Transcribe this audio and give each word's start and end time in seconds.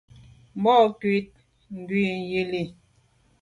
Bon 0.61 0.79
nkùt 0.99 1.27
nku 1.79 1.95
yi 2.31 2.41
li. 2.51 2.61